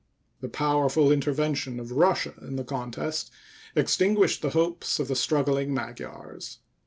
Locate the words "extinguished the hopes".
3.75-4.99